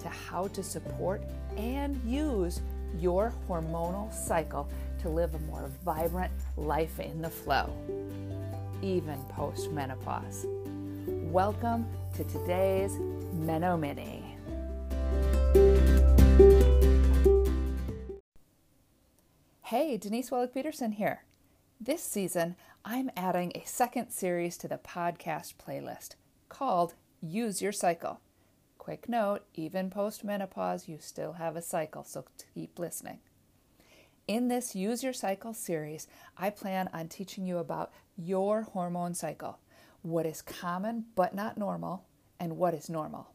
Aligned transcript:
to 0.00 0.08
how 0.08 0.48
to 0.48 0.62
support 0.62 1.22
and 1.56 2.00
use 2.04 2.60
your 2.98 3.32
hormonal 3.48 4.12
cycle 4.12 4.68
to 5.00 5.08
live 5.08 5.34
a 5.34 5.38
more 5.40 5.70
vibrant 5.84 6.32
life 6.56 7.00
in 7.00 7.20
the 7.20 7.30
flow, 7.30 7.72
even 8.82 9.18
post 9.30 9.70
menopause. 9.72 10.46
Welcome 11.06 11.86
to 12.16 12.24
today's 12.24 12.98
Meno 13.32 13.76
Mini. 13.76 14.36
Hey, 19.62 19.98
Denise 19.98 20.30
Wellick 20.30 20.54
Peterson 20.54 20.92
here. 20.92 21.24
This 21.80 22.02
season, 22.02 22.56
I'm 22.84 23.10
adding 23.16 23.52
a 23.54 23.66
second 23.66 24.10
series 24.10 24.56
to 24.58 24.68
the 24.68 24.78
podcast 24.78 25.54
playlist 25.56 26.14
called 26.48 26.94
Use 27.20 27.60
Your 27.60 27.72
Cycle. 27.72 28.20
Quick 28.88 29.06
note 29.06 29.42
even 29.52 29.90
post 29.90 30.24
menopause, 30.24 30.88
you 30.88 30.96
still 30.98 31.34
have 31.34 31.56
a 31.56 31.60
cycle, 31.60 32.04
so 32.04 32.24
keep 32.54 32.78
listening. 32.78 33.18
In 34.26 34.48
this 34.48 34.74
Use 34.74 35.04
Your 35.04 35.12
Cycle 35.12 35.52
series, 35.52 36.06
I 36.38 36.48
plan 36.48 36.88
on 36.94 37.08
teaching 37.08 37.44
you 37.44 37.58
about 37.58 37.92
your 38.16 38.62
hormone 38.62 39.12
cycle, 39.12 39.58
what 40.00 40.24
is 40.24 40.40
common 40.40 41.04
but 41.14 41.34
not 41.34 41.58
normal, 41.58 42.06
and 42.40 42.56
what 42.56 42.72
is 42.72 42.88
normal, 42.88 43.32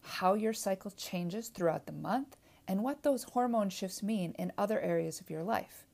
how 0.00 0.32
your 0.32 0.54
cycle 0.54 0.90
changes 0.92 1.48
throughout 1.48 1.84
the 1.84 1.92
month, 1.92 2.38
and 2.66 2.82
what 2.82 3.02
those 3.02 3.24
hormone 3.24 3.68
shifts 3.68 4.02
mean 4.02 4.32
in 4.38 4.54
other 4.56 4.80
areas 4.80 5.20
of 5.20 5.28
your 5.28 5.42
life 5.42 5.84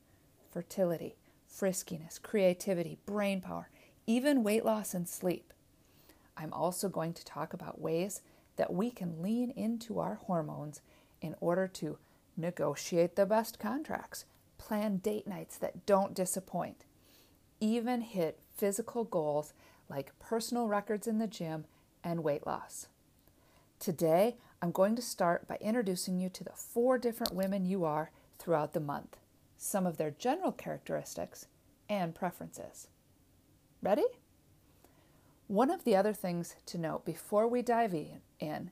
fertility, 0.53 1.17
friskiness, 1.45 2.17
creativity, 2.17 2.97
brain 3.05 3.41
power, 3.41 3.69
even 4.07 4.41
weight 4.41 4.63
loss 4.63 4.93
and 4.93 5.09
sleep. 5.09 5.51
I'm 6.37 6.53
also 6.53 6.87
going 6.87 7.11
to 7.11 7.25
talk 7.25 7.51
about 7.51 7.81
ways 7.81 8.21
that 8.57 8.73
we 8.73 8.91
can 8.91 9.21
lean 9.21 9.51
into 9.51 9.99
our 9.99 10.15
hormones 10.15 10.81
in 11.21 11.35
order 11.39 11.67
to 11.67 11.97
negotiate 12.37 13.15
the 13.15 13.25
best 13.25 13.59
contracts, 13.59 14.25
plan 14.57 14.97
date 14.97 15.27
nights 15.27 15.57
that 15.57 15.85
don't 15.85 16.13
disappoint, 16.13 16.85
even 17.59 18.01
hit 18.01 18.39
physical 18.55 19.03
goals 19.03 19.53
like 19.89 20.17
personal 20.19 20.67
records 20.67 21.07
in 21.07 21.19
the 21.19 21.27
gym 21.27 21.65
and 22.03 22.23
weight 22.23 22.45
loss. 22.45 22.87
Today, 23.79 24.37
I'm 24.61 24.71
going 24.71 24.95
to 24.95 25.01
start 25.01 25.47
by 25.47 25.57
introducing 25.61 26.19
you 26.19 26.29
to 26.29 26.43
the 26.43 26.53
four 26.55 26.97
different 26.97 27.33
women 27.33 27.65
you 27.65 27.83
are 27.83 28.11
throughout 28.39 28.73
the 28.73 28.79
month 28.79 29.17
some 29.57 29.85
of 29.85 29.97
their 29.97 30.11
general 30.11 30.51
characteristics, 30.51 31.47
and 31.89 32.15
preferences. 32.15 32.87
Ready? 33.81 34.05
One 35.47 35.69
of 35.69 35.83
the 35.83 35.95
other 35.95 36.13
things 36.13 36.55
to 36.65 36.77
note 36.77 37.05
before 37.05 37.47
we 37.47 37.61
dive 37.61 37.93
in, 38.39 38.71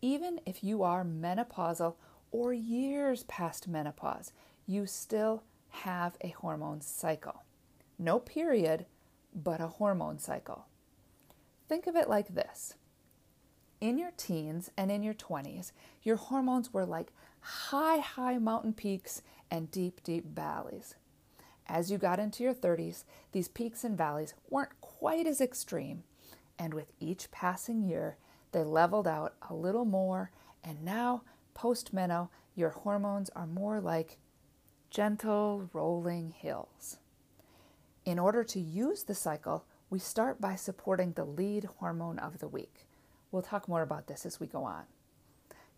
even 0.00 0.40
if 0.46 0.62
you 0.62 0.82
are 0.82 1.04
menopausal 1.04 1.94
or 2.30 2.52
years 2.52 3.24
past 3.24 3.66
menopause, 3.66 4.32
you 4.66 4.86
still 4.86 5.42
have 5.70 6.16
a 6.20 6.28
hormone 6.28 6.80
cycle. 6.80 7.42
No 7.98 8.20
period, 8.20 8.86
but 9.34 9.60
a 9.60 9.66
hormone 9.66 10.18
cycle. 10.18 10.66
Think 11.68 11.86
of 11.86 11.96
it 11.96 12.08
like 12.08 12.34
this 12.34 12.74
in 13.82 13.98
your 13.98 14.12
teens 14.16 14.70
and 14.76 14.92
in 14.92 15.02
your 15.02 15.12
20s, 15.12 15.72
your 16.04 16.14
hormones 16.14 16.72
were 16.72 16.86
like 16.86 17.12
high, 17.40 17.98
high 17.98 18.38
mountain 18.38 18.72
peaks 18.72 19.22
and 19.50 19.72
deep, 19.72 20.04
deep 20.04 20.24
valleys. 20.24 20.94
As 21.66 21.90
you 21.90 21.98
got 21.98 22.20
into 22.20 22.44
your 22.44 22.54
30s, 22.54 23.02
these 23.32 23.48
peaks 23.48 23.82
and 23.82 23.98
valleys 23.98 24.34
weren't 24.48 24.80
quite 24.80 25.26
as 25.26 25.40
extreme, 25.40 26.04
and 26.62 26.74
with 26.74 26.92
each 27.00 27.28
passing 27.32 27.82
year, 27.82 28.16
they 28.52 28.62
leveled 28.62 29.08
out 29.08 29.34
a 29.50 29.52
little 29.52 29.84
more, 29.84 30.30
and 30.62 30.84
now, 30.84 31.22
post 31.54 31.92
meno, 31.92 32.30
your 32.54 32.70
hormones 32.70 33.30
are 33.30 33.48
more 33.48 33.80
like 33.80 34.18
gentle 34.88 35.68
rolling 35.72 36.30
hills. 36.30 36.98
In 38.04 38.16
order 38.16 38.44
to 38.44 38.60
use 38.60 39.02
the 39.02 39.14
cycle, 39.14 39.64
we 39.90 39.98
start 39.98 40.40
by 40.40 40.54
supporting 40.54 41.12
the 41.12 41.24
lead 41.24 41.64
hormone 41.80 42.20
of 42.20 42.38
the 42.38 42.46
week. 42.46 42.86
We'll 43.32 43.42
talk 43.42 43.66
more 43.66 43.82
about 43.82 44.06
this 44.06 44.24
as 44.24 44.38
we 44.38 44.46
go 44.46 44.62
on. 44.62 44.84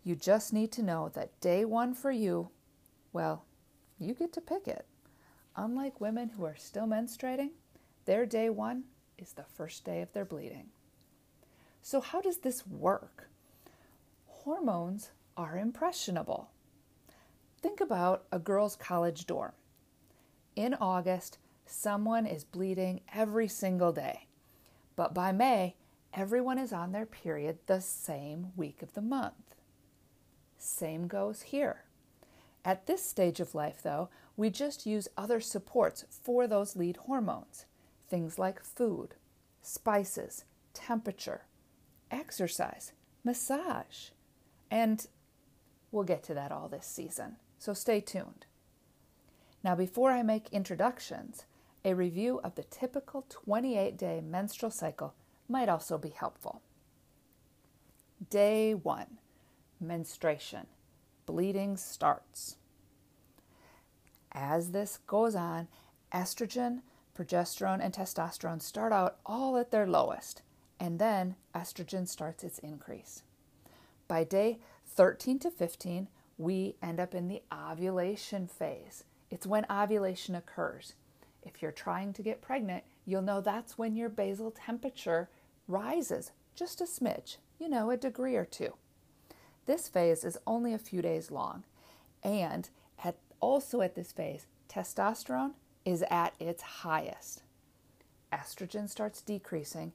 You 0.03 0.15
just 0.15 0.53
need 0.53 0.71
to 0.73 0.83
know 0.83 1.09
that 1.15 1.39
day 1.41 1.65
one 1.65 1.95
for 1.95 2.11
you, 2.11 2.49
well, 3.11 3.45
you 3.97 4.13
get 4.13 4.31
to 4.33 4.41
pick 4.41 4.67
it. 4.67 4.85
Unlike 5.55 5.99
women 5.99 6.29
who 6.29 6.45
are 6.45 6.55
still 6.55 6.85
menstruating, 6.85 7.53
their 8.05 8.27
day 8.27 8.51
one 8.51 8.83
is 9.17 9.33
the 9.33 9.43
first 9.43 9.83
day 9.83 10.01
of 10.01 10.11
their 10.13 10.25
bleeding. 10.25 10.67
So, 11.81 12.01
how 12.01 12.21
does 12.21 12.37
this 12.37 12.65
work? 12.65 13.29
Hormones 14.25 15.11
are 15.37 15.57
impressionable. 15.57 16.49
Think 17.61 17.79
about 17.79 18.25
a 18.31 18.39
girl's 18.39 18.75
college 18.75 19.25
dorm. 19.25 19.53
In 20.55 20.73
August, 20.75 21.37
someone 21.65 22.25
is 22.25 22.43
bleeding 22.43 23.01
every 23.13 23.47
single 23.47 23.91
day. 23.91 24.27
But 24.95 25.13
by 25.13 25.31
May, 25.31 25.75
everyone 26.13 26.57
is 26.57 26.71
on 26.71 26.91
their 26.91 27.05
period 27.05 27.59
the 27.65 27.81
same 27.81 28.51
week 28.55 28.81
of 28.81 28.93
the 28.93 29.01
month. 29.01 29.55
Same 30.57 31.07
goes 31.07 31.43
here. 31.43 31.83
At 32.63 32.87
this 32.87 33.05
stage 33.05 33.39
of 33.39 33.53
life, 33.53 33.81
though, 33.83 34.09
we 34.35 34.49
just 34.49 34.85
use 34.85 35.07
other 35.17 35.39
supports 35.39 36.05
for 36.09 36.47
those 36.47 36.75
lead 36.75 36.97
hormones, 36.97 37.65
things 38.07 38.37
like 38.39 38.63
food, 38.63 39.15
spices, 39.61 40.45
temperature, 40.73 41.45
exercise, 42.11 42.91
massage, 43.23 44.09
and 44.69 45.07
we'll 45.91 46.03
get 46.03 46.23
to 46.23 46.33
that 46.33 46.51
all 46.51 46.67
this 46.67 46.85
season, 46.85 47.37
so 47.57 47.73
stay 47.73 47.99
tuned. 48.01 48.45
Now, 49.63 49.75
before 49.75 50.11
I 50.11 50.21
make 50.21 50.49
introductions, 50.51 51.45
a 51.83 51.93
review 51.93 52.39
of 52.43 52.55
the 52.55 52.63
typical 52.63 53.25
28 53.29 53.97
day 53.97 54.21
menstrual 54.21 54.71
cycle 54.71 55.13
might 55.47 55.69
also 55.69 55.97
be 55.97 56.09
helpful. 56.09 56.61
Day 58.29 58.73
one 58.73 59.19
menstruation 59.79 60.67
bleeding 61.25 61.77
starts. 61.77 62.57
As 64.31 64.71
this 64.71 64.99
goes 65.07 65.35
on, 65.35 65.67
estrogen, 66.13 66.81
progesterone, 67.17 67.79
and 67.81 67.93
testosterone 67.93 68.61
start 68.61 68.91
out 68.91 69.17
all 69.25 69.57
at 69.57 69.71
their 69.71 69.87
lowest, 69.87 70.41
and 70.79 70.99
then 70.99 71.35
estrogen 71.53 72.07
starts 72.07 72.43
its 72.43 72.59
increase. 72.59 73.23
By 74.07 74.23
day 74.23 74.59
13 74.85 75.39
to 75.39 75.51
15, 75.51 76.09
we 76.37 76.75
end 76.81 76.99
up 76.99 77.15
in 77.15 77.27
the 77.27 77.41
ovulation 77.51 78.47
phase. 78.47 79.03
It's 79.31 79.47
when 79.47 79.65
ovulation 79.71 80.35
occurs. 80.35 80.93
If 81.41 81.61
you're 81.61 81.71
trying 81.71 82.13
to 82.13 82.23
get 82.23 82.41
pregnant, 82.41 82.83
you'll 83.05 83.21
know 83.21 83.41
that's 83.41 83.77
when 83.77 83.95
your 83.95 84.09
basal 84.09 84.51
temperature 84.51 85.29
rises 85.67 86.31
just 86.55 86.81
a 86.81 86.85
smidge, 86.85 87.37
you 87.59 87.69
know, 87.69 87.91
a 87.91 87.97
degree 87.97 88.35
or 88.35 88.45
two. 88.45 88.73
This 89.65 89.87
phase 89.87 90.23
is 90.23 90.37
only 90.45 90.73
a 90.73 90.79
few 90.79 91.01
days 91.01 91.31
long, 91.31 91.63
and 92.23 92.69
at, 93.03 93.15
also 93.39 93.81
at 93.81 93.95
this 93.95 94.11
phase, 94.11 94.45
testosterone 94.69 95.53
is 95.85 96.03
at 96.09 96.33
its 96.39 96.61
highest. 96.61 97.43
Estrogen 98.33 98.89
starts 98.89 99.21
decreasing, 99.21 99.93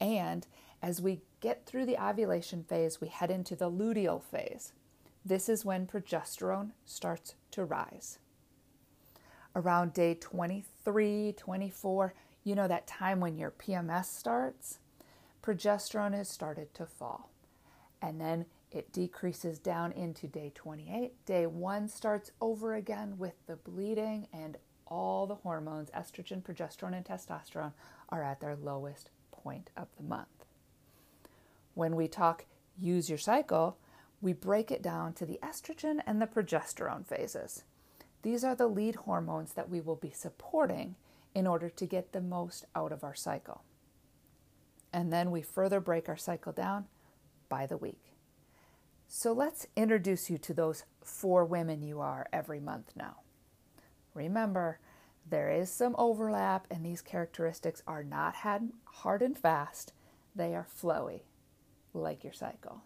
and 0.00 0.46
as 0.80 1.02
we 1.02 1.20
get 1.40 1.66
through 1.66 1.86
the 1.86 2.02
ovulation 2.02 2.64
phase, 2.64 3.00
we 3.00 3.08
head 3.08 3.30
into 3.30 3.54
the 3.54 3.70
luteal 3.70 4.22
phase. 4.22 4.72
This 5.24 5.48
is 5.48 5.64
when 5.64 5.86
progesterone 5.86 6.70
starts 6.84 7.34
to 7.52 7.64
rise. 7.64 8.18
Around 9.54 9.92
day 9.92 10.16
23, 10.18 11.34
24, 11.36 12.14
you 12.44 12.54
know 12.54 12.66
that 12.66 12.86
time 12.86 13.20
when 13.20 13.36
your 13.36 13.50
PMS 13.50 14.06
starts, 14.06 14.78
progesterone 15.42 16.14
has 16.14 16.28
started 16.28 16.74
to 16.74 16.86
fall. 16.86 17.30
And 18.00 18.20
then 18.20 18.46
it 18.72 18.92
decreases 18.92 19.58
down 19.58 19.92
into 19.92 20.26
day 20.26 20.50
28. 20.54 21.24
Day 21.26 21.46
one 21.46 21.88
starts 21.88 22.32
over 22.40 22.74
again 22.74 23.18
with 23.18 23.34
the 23.46 23.56
bleeding, 23.56 24.26
and 24.32 24.56
all 24.92 25.26
the 25.26 25.36
hormones 25.36 25.90
estrogen, 25.90 26.42
progesterone, 26.42 26.94
and 26.94 27.04
testosterone 27.04 27.72
are 28.10 28.22
at 28.22 28.40
their 28.40 28.54
lowest 28.54 29.08
point 29.30 29.70
of 29.74 29.88
the 29.96 30.02
month. 30.02 30.44
When 31.74 31.96
we 31.96 32.08
talk 32.08 32.44
use 32.78 33.08
your 33.08 33.18
cycle, 33.18 33.78
we 34.20 34.34
break 34.34 34.70
it 34.70 34.82
down 34.82 35.14
to 35.14 35.24
the 35.24 35.38
estrogen 35.42 36.00
and 36.06 36.20
the 36.20 36.26
progesterone 36.26 37.06
phases. 37.06 37.64
These 38.22 38.44
are 38.44 38.54
the 38.54 38.66
lead 38.66 38.96
hormones 38.96 39.54
that 39.54 39.70
we 39.70 39.80
will 39.80 39.96
be 39.96 40.10
supporting 40.10 40.94
in 41.34 41.46
order 41.46 41.70
to 41.70 41.86
get 41.86 42.12
the 42.12 42.20
most 42.20 42.66
out 42.76 42.92
of 42.92 43.02
our 43.02 43.14
cycle. 43.14 43.62
And 44.92 45.10
then 45.10 45.30
we 45.30 45.40
further 45.40 45.80
break 45.80 46.08
our 46.08 46.18
cycle 46.18 46.52
down 46.52 46.84
by 47.48 47.64
the 47.64 47.78
week. 47.78 48.12
So 49.08 49.32
let's 49.32 49.66
introduce 49.74 50.28
you 50.28 50.36
to 50.38 50.52
those 50.52 50.84
four 51.02 51.46
women 51.46 51.82
you 51.82 52.00
are 52.00 52.26
every 52.30 52.60
month 52.60 52.92
now. 52.94 53.16
Remember, 54.14 54.78
there 55.28 55.50
is 55.50 55.70
some 55.70 55.94
overlap, 55.98 56.66
and 56.70 56.84
these 56.84 57.00
characteristics 57.00 57.82
are 57.86 58.02
not 58.02 58.36
hard 58.84 59.22
and 59.22 59.38
fast, 59.38 59.92
they 60.34 60.54
are 60.54 60.66
flowy, 60.66 61.22
like 61.94 62.24
your 62.24 62.32
cycle. 62.32 62.82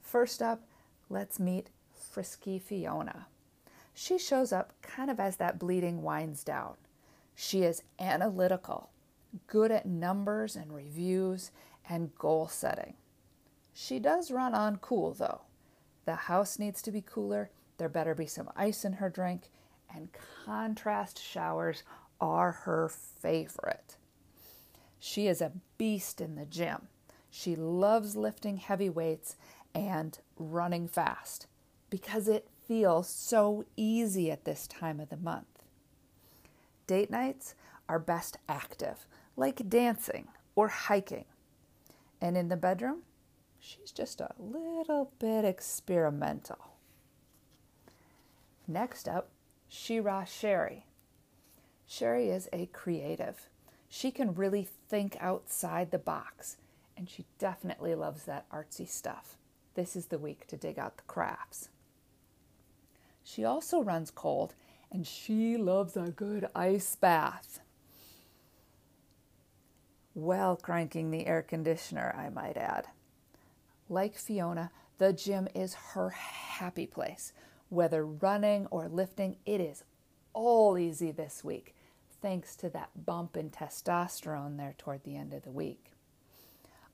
First 0.00 0.42
up, 0.42 0.68
let's 1.08 1.40
meet 1.40 1.70
Frisky 1.92 2.58
Fiona. 2.58 3.26
She 3.94 4.18
shows 4.18 4.52
up 4.52 4.72
kind 4.82 5.10
of 5.10 5.18
as 5.18 5.36
that 5.36 5.58
bleeding 5.58 6.02
winds 6.02 6.44
down. 6.44 6.74
She 7.34 7.62
is 7.62 7.82
analytical, 7.98 8.90
good 9.46 9.70
at 9.70 9.86
numbers 9.86 10.56
and 10.56 10.72
reviews 10.72 11.50
and 11.88 12.14
goal 12.16 12.48
setting. 12.48 12.94
She 13.72 13.98
does 13.98 14.30
run 14.30 14.54
on 14.54 14.76
cool 14.76 15.12
though. 15.14 15.42
The 16.04 16.14
house 16.14 16.58
needs 16.58 16.82
to 16.82 16.92
be 16.92 17.02
cooler, 17.02 17.50
there 17.78 17.88
better 17.88 18.14
be 18.14 18.26
some 18.26 18.50
ice 18.54 18.84
in 18.84 18.94
her 18.94 19.08
drink, 19.08 19.50
and 19.94 20.08
contrast 20.44 21.22
showers 21.22 21.82
are 22.20 22.52
her 22.52 22.88
favorite. 22.88 23.96
She 24.98 25.26
is 25.26 25.40
a 25.40 25.52
beast 25.78 26.20
in 26.20 26.34
the 26.34 26.46
gym. 26.46 26.88
She 27.30 27.54
loves 27.56 28.16
lifting 28.16 28.56
heavy 28.56 28.88
weights 28.88 29.36
and 29.74 30.18
running 30.38 30.88
fast 30.88 31.46
because 31.90 32.28
it 32.28 32.48
feels 32.66 33.08
so 33.08 33.64
easy 33.76 34.30
at 34.30 34.44
this 34.44 34.66
time 34.66 35.00
of 35.00 35.10
the 35.10 35.16
month. 35.16 35.46
Date 36.86 37.10
nights 37.10 37.54
are 37.88 37.98
best 37.98 38.38
active, 38.48 39.06
like 39.36 39.68
dancing 39.68 40.28
or 40.54 40.68
hiking. 40.68 41.24
And 42.20 42.36
in 42.36 42.48
the 42.48 42.56
bedroom, 42.56 43.02
she's 43.58 43.90
just 43.92 44.20
a 44.20 44.34
little 44.38 45.10
bit 45.18 45.44
experimental. 45.44 46.74
Next 48.66 49.08
up, 49.08 49.28
Shira 49.76 50.24
Sherry. 50.24 50.86
Sherry 51.84 52.28
is 52.30 52.48
a 52.52 52.66
creative. 52.66 53.48
She 53.88 54.12
can 54.12 54.32
really 54.32 54.68
think 54.88 55.16
outside 55.18 55.90
the 55.90 55.98
box, 55.98 56.58
and 56.96 57.10
she 57.10 57.24
definitely 57.40 57.96
loves 57.96 58.22
that 58.24 58.48
artsy 58.50 58.88
stuff. 58.88 59.36
This 59.74 59.96
is 59.96 60.06
the 60.06 60.18
week 60.18 60.46
to 60.46 60.56
dig 60.56 60.78
out 60.78 60.96
the 60.96 61.02
crafts. 61.08 61.70
She 63.24 63.44
also 63.44 63.82
runs 63.82 64.12
cold 64.12 64.54
and 64.92 65.04
she 65.06 65.56
loves 65.56 65.96
a 65.96 66.12
good 66.14 66.46
ice 66.54 66.94
bath. 66.94 67.58
Well, 70.14 70.54
cranking 70.54 71.10
the 71.10 71.26
air 71.26 71.42
conditioner, 71.42 72.14
I 72.16 72.28
might 72.30 72.56
add. 72.56 72.86
Like 73.88 74.14
Fiona, 74.14 74.70
the 74.98 75.12
gym 75.12 75.48
is 75.52 75.74
her 75.94 76.10
happy 76.10 76.86
place. 76.86 77.32
Whether 77.74 78.06
running 78.06 78.66
or 78.66 78.88
lifting, 78.88 79.38
it 79.44 79.60
is 79.60 79.82
all 80.32 80.78
easy 80.78 81.10
this 81.10 81.42
week, 81.42 81.74
thanks 82.22 82.54
to 82.54 82.70
that 82.70 83.04
bump 83.04 83.36
in 83.36 83.50
testosterone 83.50 84.56
there 84.56 84.76
toward 84.78 85.02
the 85.02 85.16
end 85.16 85.34
of 85.34 85.42
the 85.42 85.50
week. 85.50 85.90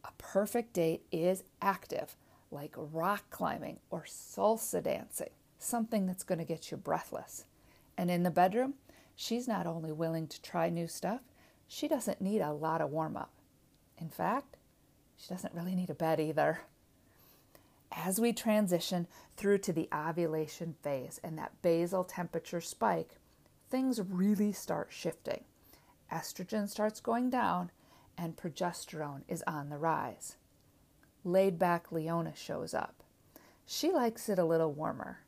A 0.03 0.09
perfect 0.17 0.73
date 0.73 1.03
is 1.13 1.45
active, 1.61 2.17
like 2.51 2.73
rock 2.75 3.25
climbing 3.29 3.81
or 3.91 4.07
salsa 4.09 4.83
dancing, 4.83 5.29
something 5.59 6.07
that's 6.07 6.25
going 6.25 6.39
to 6.39 6.47
get 6.47 6.71
you 6.71 6.79
breathless. 6.79 7.45
And 7.99 8.11
in 8.11 8.23
the 8.23 8.31
bedroom, 8.31 8.73
she's 9.15 9.47
not 9.47 9.67
only 9.67 9.93
willing 9.93 10.29
to 10.29 10.41
try 10.41 10.71
new 10.71 10.89
stuff, 10.89 11.21
she 11.69 11.89
doesn't 11.89 12.23
need 12.23 12.41
a 12.41 12.55
lot 12.55 12.81
of 12.81 12.89
warm 12.89 13.19
up. 13.19 13.35
In 13.99 14.09
fact, 14.09 14.57
she 15.19 15.29
doesn't 15.29 15.53
really 15.53 15.75
need 15.75 15.91
a 15.91 15.95
bed 15.95 16.21
either. 16.21 16.61
As 17.93 18.21
we 18.21 18.33
transition 18.33 19.07
through 19.37 19.59
to 19.59 19.73
the 19.73 19.89
ovulation 19.93 20.77
phase 20.83 21.21
and 21.23 21.37
that 21.39 21.61
basal 21.63 22.05
temperature 22.05 22.61
spike, 22.61 23.17
things 23.69 24.01
really 24.01 24.53
start 24.53 24.89
shifting. 24.91 25.45
Estrogen 26.13 26.69
starts 26.69 27.01
going 27.01 27.31
down 27.31 27.71
and 28.17 28.37
progesterone 28.37 29.23
is 29.29 29.43
on 29.47 29.69
the 29.69 29.79
rise 29.79 30.37
laid 31.25 31.59
back 31.59 31.93
Leona 31.93 32.35
shows 32.35 32.75
up. 32.75 33.03
She 33.67 33.91
likes 33.91 34.29
it 34.29 34.39
a 34.39 34.45
little 34.45 34.73
warmer. 34.73 35.21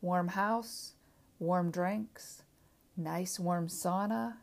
Warm 0.00 0.28
house, 0.28 0.92
warm 1.38 1.70
drinks, 1.70 2.42
nice 2.96 3.40
warm 3.40 3.68
sauna. 3.68 4.34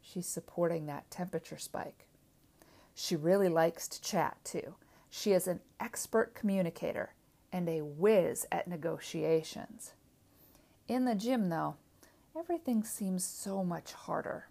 She's 0.00 0.26
supporting 0.26 0.86
that 0.86 1.10
temperature 1.10 1.58
spike. 1.58 2.06
She 2.94 3.16
really 3.16 3.48
likes 3.48 3.88
to 3.88 4.00
chat 4.00 4.36
too. 4.44 4.74
She 5.16 5.30
is 5.30 5.46
an 5.46 5.60
expert 5.78 6.34
communicator 6.34 7.14
and 7.52 7.68
a 7.68 7.82
whiz 7.82 8.46
at 8.50 8.66
negotiations. 8.66 9.92
In 10.88 11.04
the 11.04 11.14
gym, 11.14 11.50
though, 11.50 11.76
everything 12.36 12.82
seems 12.82 13.22
so 13.22 13.62
much 13.62 13.92
harder. 13.92 14.48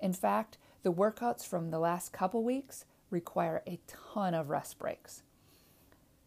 In 0.00 0.12
fact, 0.12 0.58
the 0.82 0.92
workouts 0.92 1.46
from 1.46 1.70
the 1.70 1.78
last 1.78 2.12
couple 2.12 2.42
weeks 2.42 2.86
require 3.08 3.62
a 3.68 3.78
ton 3.86 4.34
of 4.34 4.50
rest 4.50 4.80
breaks. 4.80 5.22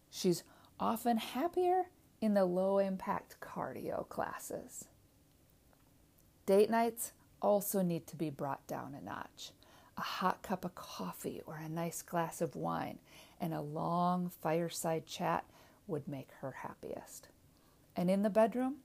She's 0.08 0.44
often 0.80 1.18
happier 1.18 1.90
in 2.22 2.32
the 2.32 2.46
low 2.46 2.78
impact 2.78 3.36
cardio 3.38 4.08
classes. 4.08 4.86
Date 6.46 6.70
nights 6.70 7.12
also 7.42 7.82
need 7.82 8.06
to 8.06 8.16
be 8.16 8.30
brought 8.30 8.66
down 8.66 8.94
a 8.94 9.04
notch. 9.04 9.50
A 9.98 10.00
hot 10.00 10.42
cup 10.42 10.64
of 10.64 10.74
coffee 10.74 11.42
or 11.44 11.56
a 11.56 11.68
nice 11.68 12.00
glass 12.00 12.40
of 12.40 12.56
wine 12.56 12.98
and 13.40 13.54
a 13.54 13.60
long 13.60 14.30
fireside 14.42 15.06
chat 15.06 15.44
would 15.86 16.06
make 16.08 16.28
her 16.40 16.56
happiest. 16.62 17.28
And 17.96 18.10
in 18.10 18.22
the 18.22 18.30
bedroom, 18.30 18.76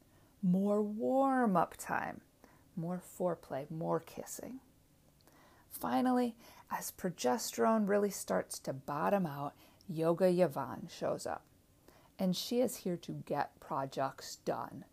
more 0.42 0.82
warm 0.82 1.56
up 1.56 1.76
time, 1.78 2.22
more 2.76 3.02
foreplay, 3.02 3.70
more 3.70 4.00
kissing. 4.00 4.60
Finally, 5.70 6.36
as 6.72 6.92
progesterone 6.92 7.88
really 7.88 8.10
starts 8.10 8.60
to 8.60 8.74
bottom 8.74 9.26
out, 9.26 9.54
Yoga 9.88 10.28
Yvonne 10.28 10.88
shows 10.90 11.26
up. 11.26 11.44
And 12.18 12.36
she 12.36 12.62
is 12.62 12.78
here 12.78 12.98
to 12.98 13.24
get 13.26 13.60
projects 13.60 14.38
done. 14.46 14.86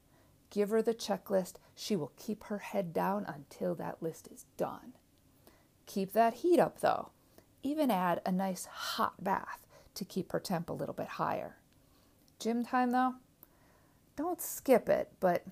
Give 0.50 0.70
her 0.70 0.82
the 0.82 0.94
checklist. 0.94 1.54
She 1.76 1.94
will 1.94 2.12
keep 2.16 2.44
her 2.44 2.58
head 2.58 2.92
down 2.92 3.24
until 3.26 3.74
that 3.76 4.02
list 4.02 4.28
is 4.32 4.46
done. 4.56 4.94
Keep 5.86 6.12
that 6.12 6.34
heat 6.34 6.58
up 6.58 6.80
though. 6.80 7.10
Even 7.62 7.90
add 7.90 8.20
a 8.24 8.32
nice 8.32 8.64
hot 8.66 9.22
bath 9.22 9.66
to 9.94 10.04
keep 10.04 10.32
her 10.32 10.40
temp 10.40 10.70
a 10.70 10.74
little 10.74 10.94
bit 10.94 11.08
higher. 11.08 11.56
Gym 12.38 12.64
time 12.64 12.90
though, 12.90 13.14
don't 14.16 14.40
skip 14.40 14.88
it, 14.88 15.12
but 15.20 15.44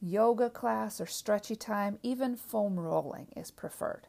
yoga 0.00 0.50
class 0.50 1.00
or 1.00 1.06
stretchy 1.06 1.56
time, 1.56 1.98
even 2.02 2.36
foam 2.36 2.78
rolling 2.78 3.28
is 3.36 3.50
preferred 3.50 4.06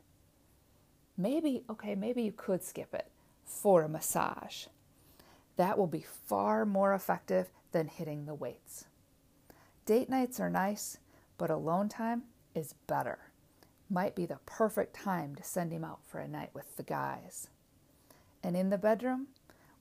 maybe, 1.17 1.63
okay, 1.69 1.95
maybe 1.95 2.21
you 2.21 2.31
could 2.31 2.63
skip 2.63 2.93
it 2.93 3.09
for 3.43 3.83
a 3.83 3.89
massage. 3.89 4.67
That 5.57 5.77
will 5.77 5.87
be 5.87 6.05
far 6.27 6.65
more 6.65 6.93
effective 6.93 7.49
than 7.71 7.87
hitting 7.87 8.25
the 8.25 8.35
weights. 8.35 8.85
Date 9.85 10.09
nights 10.09 10.39
are 10.39 10.49
nice, 10.49 10.99
but 11.37 11.49
alone 11.49 11.89
time 11.89 12.23
is 12.53 12.75
better. 12.85 13.26
Might 13.89 14.15
be 14.15 14.25
the 14.25 14.39
perfect 14.45 14.93
time 14.95 15.35
to 15.35 15.43
send 15.43 15.71
him 15.71 15.83
out 15.83 15.99
for 16.05 16.19
a 16.19 16.27
night 16.27 16.49
with 16.53 16.75
the 16.75 16.83
guys. 16.83 17.47
And 18.43 18.55
in 18.57 18.69
the 18.69 18.77
bedroom, 18.77 19.27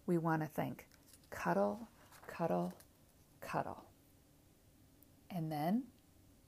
we 0.07 0.17
want 0.17 0.43
to 0.43 0.49
think 0.49 0.87
cuddle, 1.31 1.89
cuddle, 2.27 2.73
cuddle. 3.41 3.85
And 5.29 5.51
then 5.51 5.85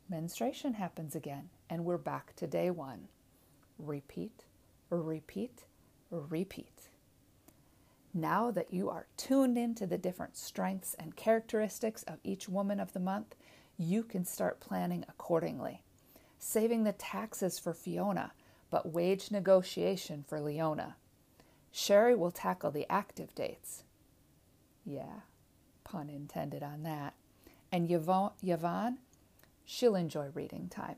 menstruation 0.09 0.75
happens 0.75 1.17
again, 1.17 1.51
and 1.69 1.85
we're 1.85 1.99
back 1.99 2.35
to 2.37 2.47
day 2.47 2.71
one. 2.71 3.09
Repeat, 3.79 4.45
repeat, 4.91 5.65
repeat. 6.11 6.89
Now 8.15 8.51
that 8.53 8.73
you 8.73 8.89
are 8.89 9.07
tuned 9.17 9.59
into 9.59 9.87
the 9.87 9.99
different 9.99 10.37
strengths 10.37 10.95
and 10.95 11.17
characteristics 11.17 12.03
of 12.05 12.19
each 12.25 12.49
woman 12.49 12.81
of 12.81 12.93
the 12.93 13.01
month, 13.01 13.35
you 13.77 14.03
can 14.03 14.25
start 14.25 14.61
planning 14.61 15.05
accordingly. 15.09 15.83
Saving 16.39 16.85
the 16.85 16.93
taxes 16.93 17.59
for 17.59 17.75
Fiona, 17.75 18.33
but 18.71 18.93
wage 18.93 19.31
negotiation 19.31 20.25
for 20.27 20.41
Leona. 20.41 20.97
Sherry 21.73 22.15
will 22.15 22.31
tackle 22.31 22.71
the 22.71 22.91
active 22.91 23.35
dates. 23.35 23.85
Yeah, 24.85 25.21
pun 25.85 26.09
intended 26.09 26.63
on 26.63 26.83
that. 26.85 27.15
And 27.71 27.91
Yvonne, 27.91 28.33
Yvonne, 28.43 28.99
she'll 29.65 29.95
enjoy 29.95 30.29
reading 30.33 30.69
time. 30.69 30.97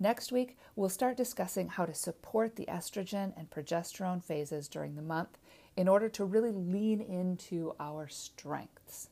Next 0.00 0.30
week, 0.30 0.56
we'll 0.76 0.88
start 0.88 1.16
discussing 1.16 1.68
how 1.68 1.84
to 1.84 1.92
support 1.92 2.54
the 2.56 2.66
estrogen 2.66 3.32
and 3.36 3.50
progesterone 3.50 4.22
phases 4.22 4.68
during 4.68 4.94
the 4.94 5.02
month 5.02 5.36
in 5.76 5.88
order 5.88 6.08
to 6.10 6.24
really 6.24 6.52
lean 6.52 7.00
into 7.00 7.74
our 7.80 8.08
strengths. 8.08 9.10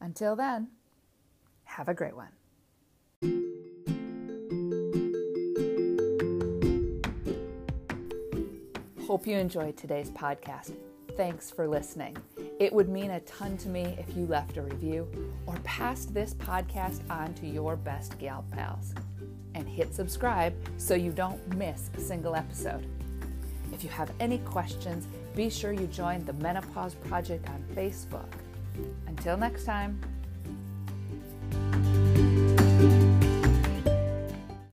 Until 0.00 0.34
then, 0.36 0.68
have 1.64 1.88
a 1.88 1.94
great 1.94 2.14
one. 2.16 3.72
Hope 9.14 9.28
you 9.28 9.38
enjoyed 9.38 9.76
today's 9.76 10.10
podcast. 10.10 10.74
Thanks 11.16 11.48
for 11.48 11.68
listening. 11.68 12.16
It 12.58 12.72
would 12.72 12.88
mean 12.88 13.12
a 13.12 13.20
ton 13.20 13.56
to 13.58 13.68
me 13.68 13.96
if 13.96 14.16
you 14.16 14.26
left 14.26 14.56
a 14.56 14.62
review 14.62 15.06
or 15.46 15.54
passed 15.62 16.12
this 16.12 16.34
podcast 16.34 17.08
on 17.08 17.32
to 17.34 17.46
your 17.46 17.76
best 17.76 18.18
gal 18.18 18.44
pals. 18.50 18.92
And 19.54 19.68
hit 19.68 19.94
subscribe 19.94 20.52
so 20.78 20.96
you 20.96 21.12
don't 21.12 21.54
miss 21.54 21.90
a 21.96 22.00
single 22.00 22.34
episode. 22.34 22.88
If 23.72 23.84
you 23.84 23.90
have 23.90 24.10
any 24.18 24.38
questions, 24.38 25.06
be 25.36 25.48
sure 25.48 25.70
you 25.70 25.86
join 25.86 26.24
the 26.24 26.32
Menopause 26.32 26.96
Project 26.96 27.48
on 27.48 27.64
Facebook. 27.72 28.32
Until 29.06 29.36
next 29.36 29.64
time. 29.64 30.00